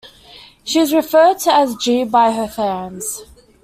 She 0.63 0.79
is 0.79 0.95
referred 0.95 1.37
to 1.41 1.53
as 1.53 1.75
"Jee" 1.75 2.05
by 2.05 2.31
her 2.31 2.47
fans. 2.47 3.21